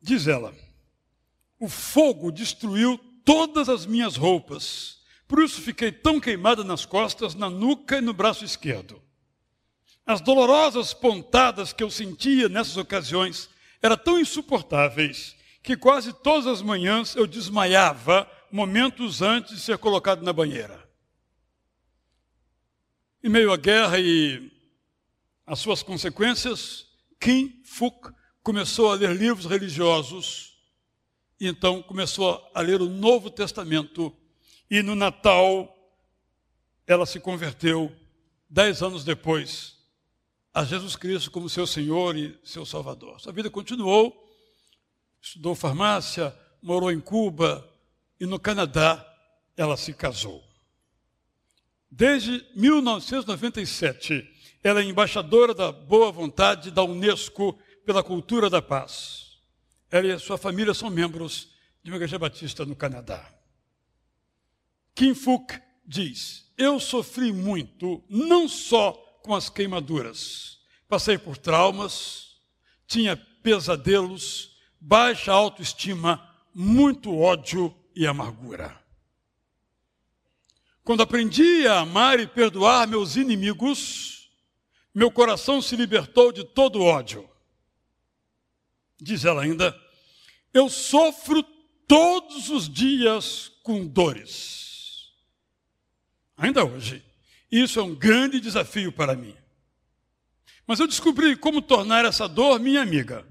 Diz 0.00 0.26
ela: 0.26 0.52
o 1.60 1.68
fogo 1.68 2.32
destruiu 2.32 2.98
todas 3.24 3.68
as 3.68 3.86
minhas 3.86 4.16
roupas, 4.16 5.00
por 5.28 5.40
isso 5.42 5.62
fiquei 5.62 5.92
tão 5.92 6.18
queimada 6.18 6.64
nas 6.64 6.84
costas, 6.84 7.36
na 7.36 7.48
nuca 7.48 7.98
e 7.98 8.00
no 8.00 8.12
braço 8.12 8.44
esquerdo. 8.44 9.00
As 10.04 10.20
dolorosas 10.20 10.92
pontadas 10.92 11.72
que 11.72 11.84
eu 11.84 11.88
sentia 11.88 12.48
nessas 12.48 12.76
ocasiões 12.76 13.48
eram 13.80 13.96
tão 13.96 14.18
insuportáveis 14.18 15.36
que 15.62 15.76
quase 15.76 16.12
todas 16.12 16.48
as 16.48 16.60
manhãs 16.60 17.14
eu 17.14 17.24
desmaiava 17.24 18.28
momentos 18.52 19.22
antes 19.22 19.56
de 19.56 19.60
ser 19.60 19.78
colocado 19.78 20.22
na 20.22 20.32
banheira. 20.32 20.86
Em 23.24 23.30
meio 23.30 23.50
à 23.50 23.56
guerra 23.56 23.98
e 23.98 24.52
as 25.46 25.58
suas 25.58 25.82
consequências, 25.82 26.86
Kim 27.18 27.62
Fook 27.64 28.12
começou 28.42 28.92
a 28.92 28.94
ler 28.94 29.16
livros 29.16 29.46
religiosos 29.46 30.58
e 31.40 31.46
então 31.46 31.82
começou 31.82 32.50
a 32.54 32.60
ler 32.60 32.82
o 32.82 32.88
Novo 32.88 33.30
Testamento 33.30 34.14
e 34.70 34.82
no 34.82 34.94
Natal 34.94 35.74
ela 36.86 37.06
se 37.06 37.18
converteu 37.18 37.90
dez 38.50 38.82
anos 38.82 39.02
depois 39.02 39.78
a 40.52 40.64
Jesus 40.64 40.94
Cristo 40.94 41.30
como 41.30 41.48
seu 41.48 41.66
Senhor 41.66 42.16
e 42.16 42.38
seu 42.44 42.66
Salvador. 42.66 43.18
Sua 43.18 43.32
vida 43.32 43.48
continuou, 43.48 44.30
estudou 45.22 45.54
farmácia, 45.54 46.36
morou 46.60 46.92
em 46.92 47.00
Cuba, 47.00 47.71
e 48.22 48.26
no 48.26 48.38
Canadá 48.38 49.04
ela 49.56 49.76
se 49.76 49.92
casou. 49.92 50.44
Desde 51.90 52.46
1997, 52.54 54.24
ela 54.62 54.80
é 54.80 54.84
embaixadora 54.84 55.52
da 55.52 55.72
boa 55.72 56.12
vontade 56.12 56.70
da 56.70 56.84
Unesco 56.84 57.58
pela 57.84 58.00
cultura 58.00 58.48
da 58.48 58.62
paz. 58.62 59.40
Ela 59.90 60.06
e 60.06 60.18
sua 60.20 60.38
família 60.38 60.72
são 60.72 60.88
membros 60.88 61.48
de 61.82 61.90
uma 61.90 61.96
igreja 61.96 62.16
batista 62.16 62.64
no 62.64 62.76
Canadá. 62.76 63.28
Kim 64.94 65.16
Fook 65.16 65.60
diz: 65.84 66.48
Eu 66.56 66.78
sofri 66.78 67.32
muito, 67.32 68.04
não 68.08 68.48
só 68.48 68.92
com 69.24 69.34
as 69.34 69.48
queimaduras. 69.48 70.60
Passei 70.88 71.18
por 71.18 71.36
traumas, 71.36 72.36
tinha 72.86 73.16
pesadelos, 73.16 74.56
baixa 74.80 75.32
autoestima, 75.32 76.24
muito 76.54 77.18
ódio 77.18 77.81
e 77.94 78.06
amargura. 78.06 78.80
Quando 80.84 81.02
aprendi 81.02 81.66
a 81.66 81.80
amar 81.80 82.18
e 82.18 82.26
perdoar 82.26 82.88
meus 82.88 83.16
inimigos, 83.16 84.30
meu 84.94 85.10
coração 85.10 85.62
se 85.62 85.76
libertou 85.76 86.32
de 86.32 86.44
todo 86.44 86.82
ódio. 86.82 87.28
Diz 89.00 89.24
ela 89.24 89.42
ainda: 89.42 89.78
Eu 90.52 90.68
sofro 90.68 91.42
todos 91.86 92.48
os 92.50 92.68
dias 92.68 93.52
com 93.62 93.86
dores. 93.86 95.12
Ainda 96.36 96.64
hoje, 96.64 97.04
isso 97.50 97.78
é 97.78 97.82
um 97.82 97.94
grande 97.94 98.40
desafio 98.40 98.90
para 98.90 99.14
mim. 99.14 99.36
Mas 100.66 100.80
eu 100.80 100.86
descobri 100.86 101.36
como 101.36 101.62
tornar 101.62 102.04
essa 102.04 102.28
dor 102.28 102.58
minha 102.58 102.80
amiga. 102.82 103.26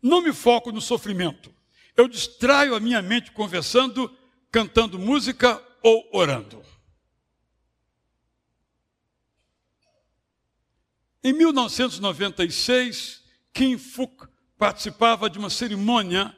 Não 0.00 0.22
me 0.22 0.32
foco 0.32 0.70
no 0.70 0.80
sofrimento. 0.80 1.52
Eu 1.98 2.06
distraio 2.06 2.76
a 2.76 2.80
minha 2.80 3.02
mente 3.02 3.32
conversando, 3.32 4.08
cantando 4.52 5.00
música 5.00 5.60
ou 5.82 6.08
orando. 6.12 6.64
Em 11.24 11.32
1996, 11.32 13.24
Kim 13.52 13.76
Fook 13.76 14.28
participava 14.56 15.28
de 15.28 15.40
uma 15.40 15.50
cerimônia 15.50 16.32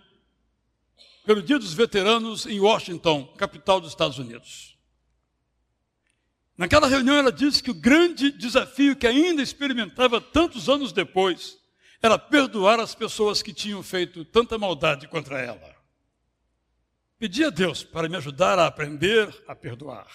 pelo 1.26 1.42
Dia 1.42 1.58
dos 1.58 1.74
Veteranos 1.74 2.46
em 2.46 2.58
Washington, 2.58 3.26
capital 3.36 3.82
dos 3.82 3.90
Estados 3.90 4.16
Unidos. 4.18 4.78
Naquela 6.56 6.88
reunião 6.88 7.16
ela 7.16 7.30
disse 7.30 7.62
que 7.62 7.70
o 7.70 7.74
grande 7.74 8.32
desafio 8.32 8.96
que 8.96 9.06
ainda 9.06 9.42
experimentava 9.42 10.22
tantos 10.22 10.70
anos 10.70 10.90
depois 10.90 11.59
era 12.02 12.18
perdoar 12.18 12.80
as 12.80 12.94
pessoas 12.94 13.42
que 13.42 13.52
tinham 13.52 13.82
feito 13.82 14.24
tanta 14.24 14.56
maldade 14.56 15.06
contra 15.06 15.40
ela. 15.40 15.76
Pedi 17.18 17.44
a 17.44 17.50
Deus 17.50 17.84
para 17.84 18.08
me 18.08 18.16
ajudar 18.16 18.58
a 18.58 18.66
aprender 18.66 19.44
a 19.46 19.54
perdoar. 19.54 20.10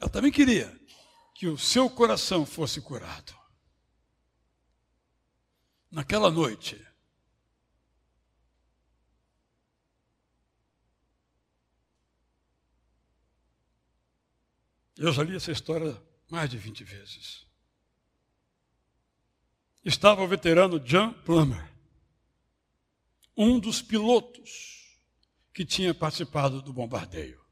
Ela 0.00 0.08
também 0.08 0.32
queria 0.32 0.74
que 1.34 1.46
o 1.46 1.58
seu 1.58 1.90
coração 1.90 2.46
fosse 2.46 2.80
curado. 2.80 3.36
Naquela 5.90 6.30
noite, 6.30 6.82
eu 14.96 15.12
já 15.12 15.22
li 15.22 15.36
essa 15.36 15.52
história 15.52 16.02
mais 16.30 16.48
de 16.48 16.56
20 16.56 16.82
vezes. 16.82 17.51
Estava 19.84 20.22
o 20.22 20.28
veterano 20.28 20.78
John 20.78 21.12
Plummer, 21.12 21.72
um 23.36 23.58
dos 23.58 23.82
pilotos 23.82 25.00
que 25.52 25.64
tinha 25.64 25.92
participado 25.92 26.62
do 26.62 26.72
bombardeio. 26.72 27.42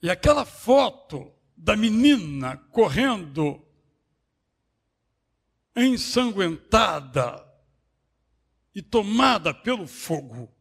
E 0.00 0.08
aquela 0.08 0.44
foto 0.44 1.34
da 1.56 1.76
menina 1.76 2.56
correndo 2.70 3.66
ensanguentada 5.74 7.44
e 8.74 8.80
tomada 8.80 9.52
pelo 9.52 9.86
fogo 9.86 10.54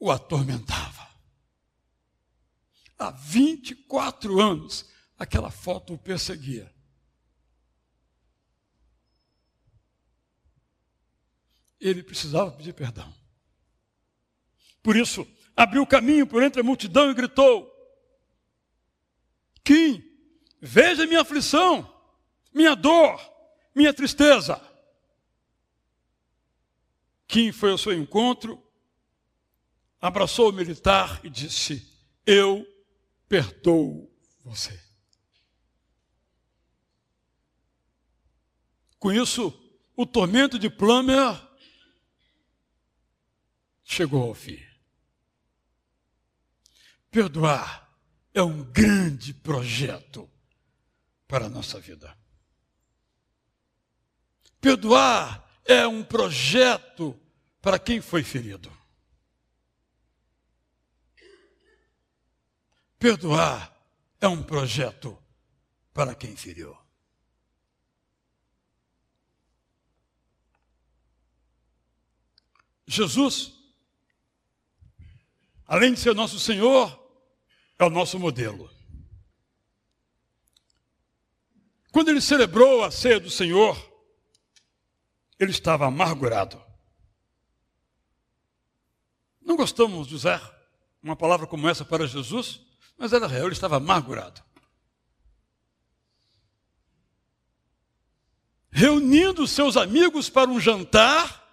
o 0.00 0.10
atormentava. 0.10 1.15
Há 2.98 3.10
24 3.10 4.40
anos 4.40 4.88
aquela 5.18 5.50
foto 5.50 5.94
o 5.94 5.98
perseguia. 5.98 6.74
Ele 11.78 12.02
precisava 12.02 12.50
pedir 12.50 12.72
perdão. 12.72 13.12
Por 14.82 14.96
isso, 14.96 15.26
abriu 15.54 15.86
caminho 15.86 16.26
por 16.26 16.42
entre 16.42 16.60
a 16.60 16.64
multidão 16.64 17.10
e 17.10 17.14
gritou: 17.14 17.70
Kim, 19.62 20.02
veja 20.60 21.06
minha 21.06 21.20
aflição, 21.20 21.92
minha 22.52 22.74
dor, 22.74 23.20
minha 23.74 23.92
tristeza. 23.92 24.60
Kim 27.28 27.52
foi 27.52 27.72
ao 27.72 27.78
seu 27.78 27.92
encontro, 27.92 28.62
abraçou 30.00 30.48
o 30.48 30.52
militar 30.52 31.20
e 31.22 31.28
disse: 31.28 31.86
Eu 32.24 32.66
perdoo 33.28 34.10
você. 34.44 34.80
Com 38.98 39.12
isso, 39.12 39.52
o 39.94 40.06
tormento 40.06 40.58
de 40.58 40.68
Plummer 40.68 41.40
chegou 43.84 44.22
ao 44.22 44.34
fim. 44.34 44.60
Perdoar 47.10 47.88
é 48.34 48.42
um 48.42 48.62
grande 48.64 49.32
projeto 49.32 50.30
para 51.26 51.46
a 51.46 51.48
nossa 51.48 51.80
vida. 51.80 52.16
Perdoar 54.60 55.60
é 55.64 55.86
um 55.86 56.02
projeto 56.02 57.18
para 57.60 57.78
quem 57.78 58.00
foi 58.00 58.22
ferido. 58.22 58.70
Perdoar 62.98 63.74
é 64.20 64.26
um 64.26 64.42
projeto 64.42 65.16
para 65.92 66.14
quem 66.14 66.36
feriu. 66.36 66.76
Jesus, 72.86 73.52
além 75.66 75.92
de 75.92 76.00
ser 76.00 76.14
nosso 76.14 76.38
Senhor, 76.38 77.02
é 77.78 77.84
o 77.84 77.90
nosso 77.90 78.18
modelo. 78.18 78.70
Quando 81.90 82.08
ele 82.10 82.20
celebrou 82.20 82.84
a 82.84 82.90
ceia 82.90 83.18
do 83.18 83.30
Senhor, 83.30 83.76
ele 85.38 85.50
estava 85.50 85.86
amargurado. 85.86 86.62
Não 89.40 89.56
gostamos 89.56 90.06
de 90.06 90.14
usar 90.14 90.54
uma 91.02 91.16
palavra 91.16 91.46
como 91.46 91.68
essa 91.68 91.84
para 91.84 92.06
Jesus, 92.06 92.65
mas 92.96 93.12
era 93.12 93.26
real, 93.26 93.46
ele 93.46 93.52
estava 93.52 93.76
amargurado. 93.76 94.42
Reunindo 98.70 99.46
seus 99.46 99.76
amigos 99.76 100.28
para 100.28 100.50
um 100.50 100.60
jantar, 100.60 101.44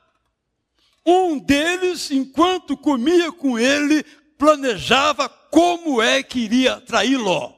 um 1.06 1.38
deles, 1.40 2.12
enquanto 2.12 2.78
comia 2.78 3.32
com 3.32 3.58
ele, 3.58 4.04
planejava 4.38 5.30
como 5.30 6.02
é 6.02 6.22
que 6.22 6.40
iria 6.40 6.82
traí-lo. 6.82 7.56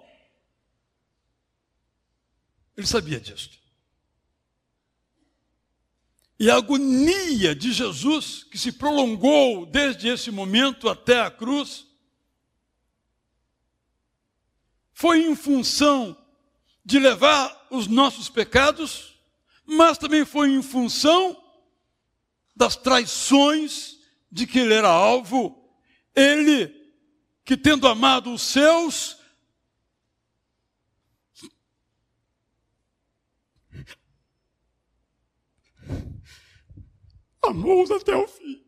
Ele 2.77 2.85
sabia 2.85 3.19
disso. 3.19 3.49
E 6.37 6.49
a 6.49 6.57
agonia 6.57 7.55
de 7.55 7.71
Jesus, 7.71 8.43
que 8.43 8.57
se 8.57 8.71
prolongou 8.73 9.65
desde 9.65 10.09
esse 10.09 10.29
momento 10.29 10.89
até 10.89 11.21
a 11.21 11.31
cruz, 11.31 11.87
foi 14.95 15.25
em 15.25 15.35
função 15.35 16.17
de 16.83 16.97
levar 16.97 17.67
os 17.69 17.85
nossos 17.85 18.29
pecados, 18.29 19.19
mas 19.65 19.97
também 19.97 20.23
foi 20.23 20.49
em 20.51 20.61
função 20.61 21.35
das 22.55 22.77
traições 22.77 23.99
de 24.31 24.47
que 24.47 24.57
ele 24.57 24.73
era 24.73 24.87
alvo. 24.87 25.69
Ele 26.15 26.73
que 27.43 27.57
tendo 27.57 27.89
amado 27.89 28.33
os 28.33 28.41
seus, 28.41 29.17
amou-os 37.43 37.91
até 37.91 38.15
o 38.15 38.27
fim. 38.29 38.64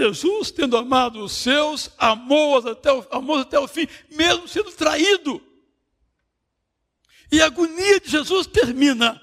Jesus, 0.00 0.50
tendo 0.50 0.76
amado 0.76 1.22
os 1.22 1.32
seus, 1.32 1.90
amou-os 1.98 2.66
até, 2.66 2.92
o, 2.92 3.06
amou 3.10 3.38
até 3.38 3.58
o 3.58 3.68
fim, 3.68 3.86
mesmo 4.10 4.48
sendo 4.48 4.72
traído. 4.72 5.42
E 7.30 7.40
a 7.40 7.46
agonia 7.46 8.00
de 8.00 8.10
Jesus 8.10 8.46
termina 8.46 9.20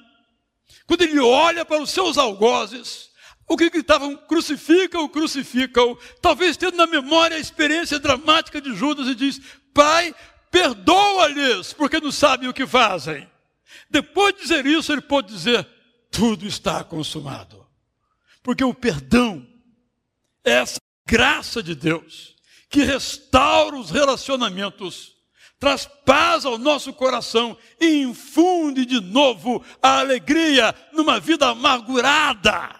quando 0.86 1.02
ele 1.02 1.20
olha 1.20 1.66
para 1.66 1.82
os 1.82 1.90
seus 1.90 2.18
algozes 2.18 3.10
o 3.48 3.58
que 3.58 3.70
gritavam, 3.70 4.16
crucifica-o, 4.16 5.08
crucifica-o, 5.10 5.96
talvez 6.22 6.58
tendo 6.58 6.76
na 6.76 6.86
memória 6.86 7.38
a 7.38 7.40
experiência 7.40 7.98
dramática 7.98 8.60
de 8.60 8.76
Judas 8.76 9.08
e 9.08 9.16
diz, 9.16 9.40
Pai, 9.74 10.14
perdoa-lhes, 10.52 11.72
porque 11.72 12.00
não 12.00 12.12
sabem 12.12 12.50
o 12.50 12.54
que 12.54 12.68
fazem. 12.68 13.30
Depois 13.90 14.34
de 14.34 14.42
dizer 14.42 14.66
isso, 14.66 14.92
ele 14.92 15.02
pode 15.02 15.28
dizer, 15.28 15.66
tudo 16.12 16.46
está 16.46 16.84
consumado. 16.84 17.66
Porque 18.44 18.64
o 18.64 18.74
perdão 18.74 19.48
essa 20.48 20.80
graça 21.06 21.62
de 21.62 21.76
Deus 21.76 22.36
que 22.70 22.84
restaura 22.84 23.78
os 23.78 23.90
relacionamentos, 23.92 25.16
traz 25.60 25.86
paz 26.06 26.46
ao 26.46 26.58
nosso 26.58 26.94
coração 26.94 27.58
e 27.80 28.02
infunde 28.02 28.86
de 28.86 29.00
novo 29.00 29.64
a 29.82 30.00
alegria 30.00 30.76
numa 30.94 31.20
vida 31.20 31.48
amargurada, 31.48 32.80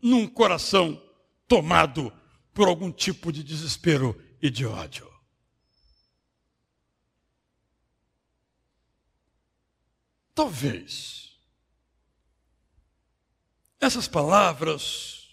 num 0.00 0.26
coração 0.26 1.00
tomado 1.48 2.12
por 2.52 2.68
algum 2.68 2.90
tipo 2.90 3.32
de 3.32 3.42
desespero 3.42 4.20
e 4.40 4.50
de 4.50 4.64
ódio. 4.64 5.12
Talvez 10.34 11.24
essas 13.80 14.08
palavras 14.08 15.23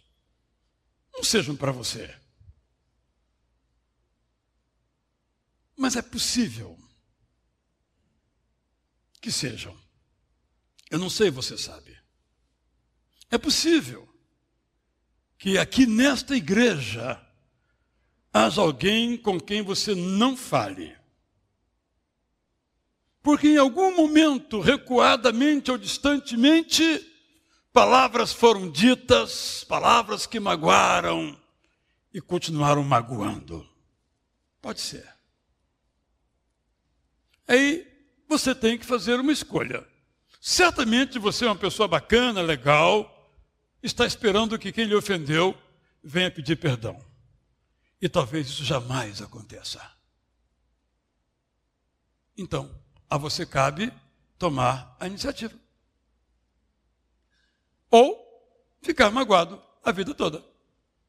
não 1.22 1.24
sejam 1.24 1.56
para 1.56 1.72
você. 1.72 2.12
Mas 5.78 5.96
é 5.96 6.02
possível 6.02 6.76
que 9.22 9.32
sejam. 9.32 9.80
Eu 10.90 10.98
não 10.98 11.12
sei, 11.12 11.30
você 11.30 11.56
sabe. 11.60 11.96
É 13.30 13.38
possível 13.38 14.12
que 15.38 15.60
aqui 15.60 15.86
nesta 15.86 16.36
igreja 16.36 17.24
haja 18.34 18.62
alguém 18.62 19.16
com 19.16 19.40
quem 19.40 19.62
você 19.62 19.94
não 19.94 20.36
fale. 20.36 20.98
Porque 23.22 23.48
em 23.48 23.58
algum 23.58 23.96
momento, 23.96 24.60
recuadamente 24.60 25.70
ou 25.70 25.78
distantemente, 25.78 26.84
palavras 27.74 28.34
foram 28.34 28.70
ditas, 28.70 29.64
palavras 29.64 30.26
que 30.26 30.40
magoaram 30.40 31.40
e 32.14 32.20
continuaram 32.20 32.84
magoando. 32.84 33.68
Pode 34.62 34.82
ser. 34.82 35.08
Aí 37.48 37.88
você 38.28 38.54
tem 38.54 38.78
que 38.78 38.86
fazer 38.86 39.20
uma 39.20 39.32
escolha. 39.32 39.86
Certamente 40.40 41.20
você 41.20 41.46
é 41.46 41.48
uma 41.50 41.56
pessoa 41.56 41.88
bacana, 41.88 42.42
legal, 42.42 43.32
está 43.84 44.06
esperando 44.06 44.58
que 44.58 44.72
quem 44.72 44.86
lhe 44.86 44.96
ofendeu 44.96 45.56
venha 46.04 46.32
pedir 46.32 46.56
perdão. 46.56 47.00
E 48.02 48.10
talvez 48.10 48.48
isso 48.48 48.64
jamais 48.64 49.22
aconteça. 49.22 49.80
Então, 52.38 52.74
a 53.10 53.18
você 53.18 53.46
cabe 53.46 53.94
tomar 54.40 54.96
a 55.00 55.06
iniciativa. 55.06 55.54
Ou 57.92 58.18
ficar 58.82 59.12
magoado 59.12 59.62
a 59.84 59.92
vida 59.92 60.14
toda. 60.14 60.44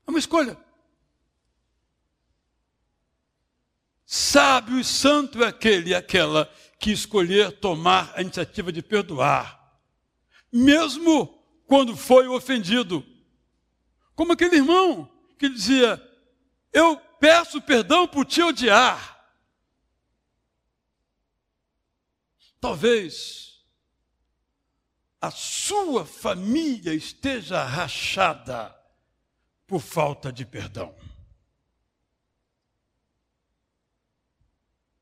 É 0.06 0.10
uma 0.10 0.18
escolha. 0.18 0.58
Sábio 4.04 4.78
e 4.78 4.84
santo 4.84 5.42
é 5.42 5.46
aquele 5.46 5.90
e 5.90 5.94
aquela 5.94 6.52
que 6.78 6.90
escolher 6.90 7.52
tomar 7.60 8.12
a 8.14 8.20
iniciativa 8.20 8.72
de 8.72 8.82
perdoar, 8.82 9.80
mesmo 10.52 11.42
quando 11.66 11.96
foi 11.96 12.26
ofendido. 12.26 13.06
Como 14.14 14.32
aquele 14.32 14.56
irmão 14.56 15.10
que 15.38 15.48
dizia: 15.48 16.02
Eu 16.72 16.98
peço 17.18 17.62
perdão 17.62 18.06
por 18.06 18.26
te 18.26 18.42
odiar. 18.42 19.10
Talvez 22.60 23.51
a 25.22 25.30
sua 25.30 26.04
família 26.04 26.92
esteja 26.92 27.64
rachada 27.64 28.76
por 29.66 29.80
falta 29.80 30.30
de 30.30 30.44
perdão. 30.44 30.94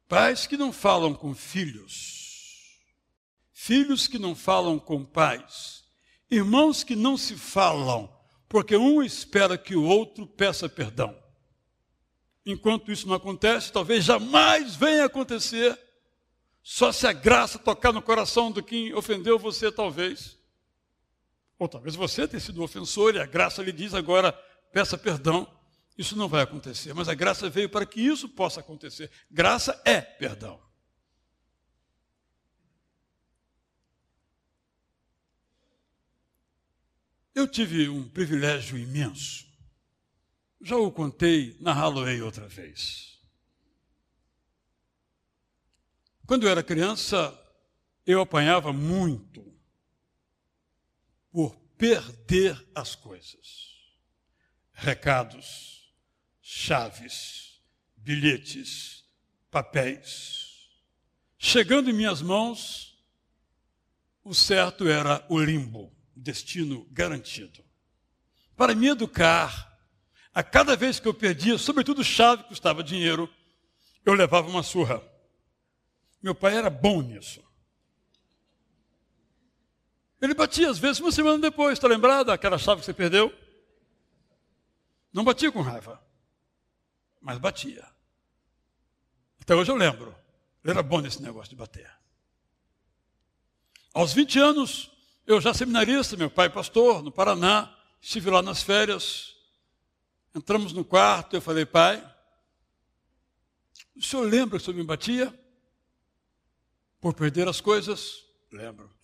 Pais 0.06 0.46
que 0.46 0.56
não 0.56 0.72
falam 0.72 1.14
com 1.14 1.34
filhos, 1.34 2.78
filhos 3.52 4.06
que 4.06 4.18
não 4.18 4.36
falam 4.36 4.78
com 4.78 5.04
pais, 5.04 5.80
Irmãos 6.30 6.84
que 6.84 6.94
não 6.94 7.16
se 7.16 7.34
falam, 7.36 8.08
porque 8.48 8.76
um 8.76 9.02
espera 9.02 9.58
que 9.58 9.74
o 9.74 9.82
outro 9.82 10.24
peça 10.28 10.68
perdão. 10.68 11.16
Enquanto 12.46 12.92
isso 12.92 13.08
não 13.08 13.16
acontece, 13.16 13.72
talvez 13.72 14.04
jamais 14.04 14.76
venha 14.76 15.06
acontecer, 15.06 15.76
só 16.62 16.92
se 16.92 17.06
a 17.06 17.12
graça 17.12 17.58
tocar 17.58 17.92
no 17.92 18.02
coração 18.02 18.50
do 18.50 18.62
quem 18.62 18.94
ofendeu 18.94 19.38
você, 19.38 19.72
talvez. 19.72 20.38
Ou 21.58 21.68
talvez 21.68 21.94
você 21.94 22.26
tenha 22.26 22.40
sido 22.40 22.62
ofensor 22.62 23.14
e 23.14 23.20
a 23.20 23.26
graça 23.26 23.62
lhe 23.62 23.72
diz 23.72 23.94
agora, 23.94 24.32
peça 24.72 24.96
perdão. 24.96 25.46
Isso 25.96 26.16
não 26.16 26.28
vai 26.28 26.42
acontecer, 26.42 26.94
mas 26.94 27.08
a 27.08 27.14
graça 27.14 27.50
veio 27.50 27.68
para 27.68 27.84
que 27.84 28.00
isso 28.00 28.28
possa 28.28 28.60
acontecer. 28.60 29.10
Graça 29.30 29.80
é 29.84 30.00
perdão. 30.00 30.60
Eu 37.34 37.46
tive 37.46 37.88
um 37.88 38.08
privilégio 38.08 38.76
imenso. 38.76 39.46
Já 40.60 40.76
o 40.76 40.92
contei 40.92 41.56
na 41.60 41.72
Halloween 41.72 42.20
outra 42.20 42.46
vez. 42.46 43.09
Quando 46.30 46.44
eu 46.44 46.50
era 46.52 46.62
criança, 46.62 47.36
eu 48.06 48.20
apanhava 48.20 48.72
muito 48.72 49.52
por 51.32 51.56
perder 51.76 52.68
as 52.72 52.94
coisas. 52.94 53.74
Recados, 54.72 55.92
chaves, 56.40 57.60
bilhetes, 57.96 59.04
papéis. 59.50 60.68
Chegando 61.36 61.90
em 61.90 61.94
minhas 61.94 62.22
mãos, 62.22 62.96
o 64.22 64.32
certo 64.32 64.86
era 64.86 65.26
o 65.28 65.36
limbo 65.36 65.92
destino 66.14 66.86
garantido. 66.92 67.64
Para 68.54 68.72
me 68.72 68.86
educar, 68.86 69.76
a 70.32 70.44
cada 70.44 70.76
vez 70.76 71.00
que 71.00 71.08
eu 71.08 71.12
perdia, 71.12 71.58
sobretudo 71.58 72.04
chave 72.04 72.44
custava 72.44 72.84
dinheiro, 72.84 73.28
eu 74.06 74.14
levava 74.14 74.48
uma 74.48 74.62
surra. 74.62 75.09
Meu 76.22 76.34
pai 76.34 76.56
era 76.56 76.68
bom 76.68 77.02
nisso. 77.02 77.42
Ele 80.20 80.34
batia 80.34 80.68
às 80.68 80.78
vezes 80.78 81.00
uma 81.00 81.10
semana 81.10 81.38
depois, 81.38 81.74
está 81.74 81.88
lembrado 81.88 82.30
aquela 82.30 82.58
chave 82.58 82.80
que 82.80 82.86
você 82.86 82.92
perdeu? 82.92 83.34
Não 85.12 85.24
batia 85.24 85.50
com 85.50 85.62
raiva, 85.62 86.00
mas 87.20 87.38
batia. 87.38 87.86
Até 89.40 89.54
hoje 89.54 89.70
eu 89.70 89.76
lembro. 89.76 90.14
Ele 90.62 90.72
era 90.72 90.82
bom 90.82 91.00
nesse 91.00 91.22
negócio 91.22 91.48
de 91.48 91.56
bater. 91.56 91.90
Aos 93.94 94.12
20 94.12 94.38
anos, 94.38 94.90
eu 95.26 95.40
já 95.40 95.54
seminarista, 95.54 96.16
meu 96.16 96.30
pai 96.30 96.50
pastor, 96.50 97.02
no 97.02 97.10
Paraná, 97.10 97.74
estive 98.00 98.30
lá 98.30 98.42
nas 98.42 98.62
férias. 98.62 99.34
Entramos 100.34 100.72
no 100.72 100.84
quarto, 100.84 101.34
eu 101.34 101.40
falei, 101.40 101.64
pai, 101.64 102.06
o 103.96 104.02
senhor 104.02 104.22
lembra 104.22 104.58
que 104.58 104.62
o 104.62 104.64
senhor 104.64 104.76
me 104.76 104.84
batia? 104.84 105.39
Por 107.00 107.14
perder 107.14 107.48
as 107.48 107.60
coisas? 107.60 108.24
Lembro. 108.52 108.94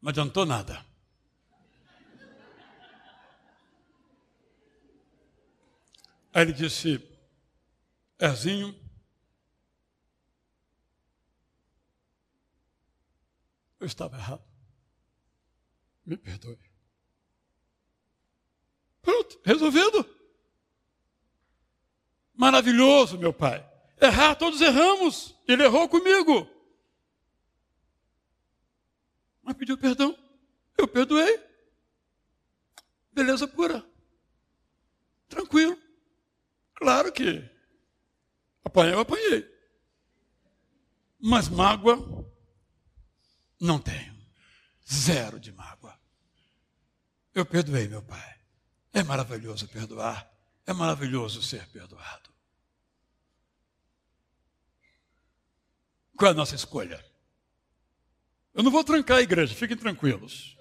Não 0.00 0.10
adiantou 0.10 0.46
nada. 0.46 0.84
Aí 6.32 6.42
ele 6.42 6.52
disse, 6.52 7.02
Erzinho, 8.20 8.78
eu 13.80 13.86
estava 13.86 14.16
errado. 14.16 14.44
Me 16.04 16.16
perdoe. 16.16 16.58
Pronto, 19.00 19.40
resolvido. 19.44 20.08
Maravilhoso, 22.34 23.18
meu 23.18 23.32
pai. 23.32 23.66
Errar, 24.00 24.34
todos 24.34 24.60
erramos. 24.60 25.34
Ele 25.48 25.64
errou 25.64 25.88
comigo. 25.88 26.55
Mas 29.46 29.56
pediu 29.56 29.78
perdão. 29.78 30.18
Eu 30.76 30.88
perdoei. 30.88 31.40
Beleza 33.12 33.46
pura. 33.46 33.88
Tranquilo. 35.28 35.80
Claro 36.74 37.12
que 37.12 37.48
apanhei, 38.64 38.94
eu 38.94 39.00
apanhei. 39.00 39.56
Mas 41.20 41.48
mágoa 41.48 41.96
não 43.60 43.78
tenho. 43.78 44.16
Zero 44.92 45.38
de 45.38 45.52
mágoa. 45.52 45.96
Eu 47.32 47.46
perdoei 47.46 47.86
meu 47.86 48.02
pai. 48.02 48.40
É 48.92 49.04
maravilhoso 49.04 49.68
perdoar. 49.68 50.28
É 50.66 50.72
maravilhoso 50.72 51.40
ser 51.40 51.66
perdoado. 51.68 52.34
Qual 56.16 56.30
é 56.30 56.32
a 56.32 56.36
nossa 56.36 56.56
escolha? 56.56 57.04
Eu 58.56 58.62
não 58.62 58.70
vou 58.70 58.82
trancar 58.82 59.18
a 59.18 59.22
igreja, 59.22 59.54
fiquem 59.54 59.76
tranquilos. 59.76 60.56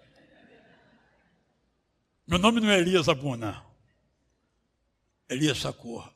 Meu 2.28 2.38
nome 2.38 2.60
não 2.60 2.70
é 2.70 2.78
Elias 2.78 3.08
Abuna. 3.08 3.66
Elias 5.30 5.60
Shakur. 5.60 6.14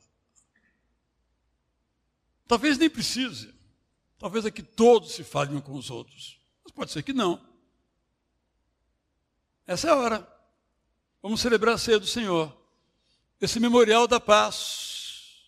Talvez 2.46 2.76
nem 2.76 2.90
precise. 2.90 3.54
Talvez 4.18 4.44
é 4.44 4.50
que 4.50 4.62
todos 4.62 5.12
se 5.12 5.24
falem 5.24 5.58
com 5.58 5.72
os 5.72 5.88
outros. 5.88 6.38
Mas 6.62 6.72
pode 6.72 6.92
ser 6.92 7.02
que 7.02 7.14
não. 7.14 7.42
Essa 9.66 9.88
é 9.88 9.90
a 9.92 9.96
hora. 9.96 10.40
Vamos 11.22 11.40
celebrar 11.40 11.76
a 11.76 11.78
ceia 11.78 11.98
do 11.98 12.06
Senhor. 12.06 12.54
Esse 13.40 13.58
memorial 13.58 14.06
da 14.06 14.20
paz. 14.20 15.46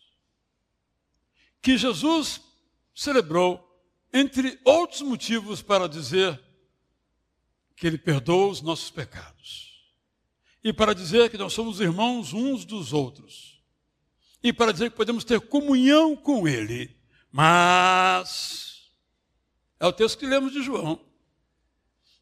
Que 1.60 1.76
Jesus 1.76 2.40
celebrou, 2.94 3.71
entre 4.12 4.60
outros 4.64 5.00
motivos, 5.02 5.62
para 5.62 5.88
dizer 5.88 6.40
que 7.74 7.86
Ele 7.86 7.98
perdoa 7.98 8.48
os 8.48 8.60
nossos 8.60 8.90
pecados. 8.90 9.72
E 10.62 10.72
para 10.72 10.94
dizer 10.94 11.30
que 11.30 11.38
nós 11.38 11.52
somos 11.52 11.80
irmãos 11.80 12.32
uns 12.32 12.64
dos 12.64 12.92
outros. 12.92 13.60
E 14.42 14.52
para 14.52 14.72
dizer 14.72 14.90
que 14.90 14.96
podemos 14.96 15.24
ter 15.24 15.40
comunhão 15.40 16.14
com 16.14 16.46
Ele. 16.46 16.96
Mas 17.30 18.90
é 19.80 19.86
o 19.86 19.92
texto 19.92 20.18
que 20.18 20.26
lemos 20.26 20.52
de 20.52 20.62
João. 20.62 21.00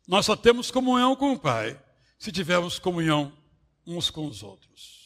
Nós 0.06 0.26
só 0.26 0.34
temos 0.34 0.70
comunhão 0.70 1.14
com 1.14 1.32
o 1.32 1.38
Pai 1.38 1.80
se 2.18 2.32
tivermos 2.32 2.78
comunhão 2.78 3.32
uns 3.86 4.10
com 4.10 4.26
os 4.26 4.42
outros. 4.42 4.98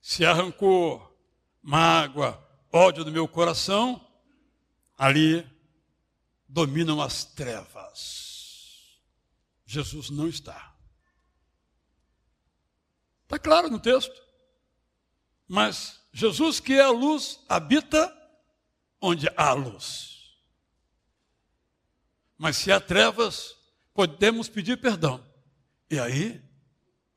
Se 0.00 0.24
arrancou 0.24 1.12
mágoa, 1.62 2.42
ódio 2.72 3.04
do 3.04 3.12
meu 3.12 3.28
coração, 3.28 4.04
ali 5.02 5.44
dominam 6.48 7.02
as 7.02 7.24
trevas. 7.24 9.00
Jesus 9.66 10.10
não 10.10 10.28
está. 10.28 10.76
Está 13.24 13.36
claro 13.36 13.68
no 13.68 13.80
texto. 13.80 14.14
Mas 15.48 16.00
Jesus, 16.12 16.60
que 16.60 16.74
é 16.74 16.82
a 16.82 16.90
luz, 16.90 17.40
habita 17.48 18.16
onde 19.00 19.26
há 19.36 19.52
luz. 19.52 20.38
Mas 22.38 22.58
se 22.58 22.70
há 22.70 22.78
trevas, 22.78 23.56
podemos 23.92 24.48
pedir 24.48 24.80
perdão. 24.80 25.26
E 25.90 25.98
aí, 25.98 26.40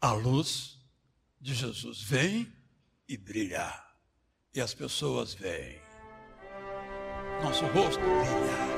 a 0.01 0.11
luz 0.11 0.79
de 1.39 1.53
Jesus 1.53 2.01
vem 2.01 2.51
e 3.07 3.15
brilha. 3.15 3.71
E 4.55 4.59
as 4.59 4.73
pessoas 4.73 5.35
veem. 5.35 5.84
Nosso 7.41 7.65
rosto 7.67 7.99
brilha. 7.99 8.74